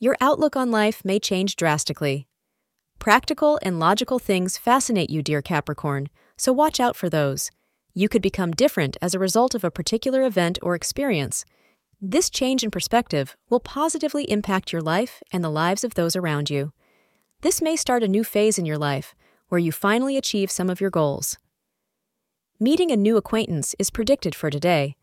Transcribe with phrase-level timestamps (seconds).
[0.00, 2.28] your outlook on life may change drastically.
[2.98, 7.50] Practical and logical things fascinate you, dear Capricorn, so watch out for those.
[7.94, 11.44] You could become different as a result of a particular event or experience.
[12.00, 16.48] This change in perspective will positively impact your life and the lives of those around
[16.48, 16.72] you.
[17.40, 19.16] This may start a new phase in your life
[19.48, 21.38] where you finally achieve some of your goals.
[22.60, 24.94] Meeting a new acquaintance is predicted for today.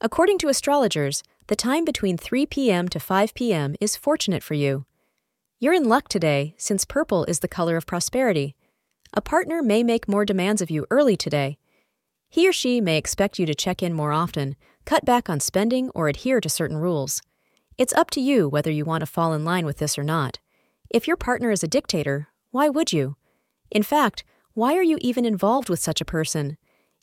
[0.00, 2.88] According to astrologers, the time between 3 p.m.
[2.88, 3.74] to 5 p.m.
[3.80, 4.86] is fortunate for you.
[5.58, 8.54] You're in luck today since purple is the color of prosperity.
[9.14, 11.58] A partner may make more demands of you early today.
[12.28, 15.90] He or she may expect you to check in more often, cut back on spending,
[15.90, 17.20] or adhere to certain rules.
[17.76, 20.38] It's up to you whether you want to fall in line with this or not.
[20.88, 23.16] If your partner is a dictator, why would you?
[23.72, 24.22] In fact,
[24.54, 26.58] why are you even involved with such a person?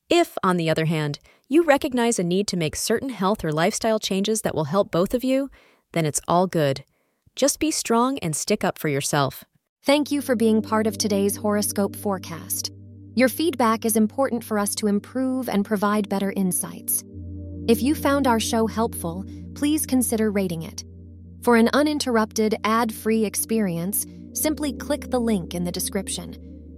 [0.10, 1.20] If, on the other hand,
[1.50, 5.14] you recognize a need to make certain health or lifestyle changes that will help both
[5.14, 5.50] of you,
[5.92, 6.84] then it's all good.
[7.36, 9.44] Just be strong and stick up for yourself.
[9.84, 12.72] Thank you for being part of today's horoscope forecast.
[13.16, 17.04] Your feedback is important for us to improve and provide better insights.
[17.68, 20.84] If you found our show helpful, please consider rating it.
[21.42, 26.57] For an uninterrupted, ad free experience, simply click the link in the description.